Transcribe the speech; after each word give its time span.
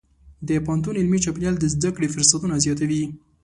د 0.47 0.49
پوهنتون 0.65 0.95
علمي 1.01 1.19
چاپېریال 1.25 1.55
د 1.59 1.65
زده 1.73 1.89
کړې 1.95 2.07
فرصتونه 2.15 2.55
زیاتوي. 2.65 3.03